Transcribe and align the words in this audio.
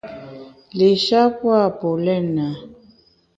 Li-sha 0.77 1.21
pua’ 1.37 1.61
polena. 1.79 2.47